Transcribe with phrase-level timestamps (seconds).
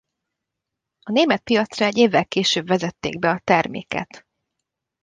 [1.01, 4.25] A német piacra egy évvel később vezették be a terméket.